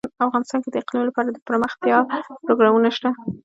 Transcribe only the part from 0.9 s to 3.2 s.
لپاره دپرمختیا پروګرامونه شته.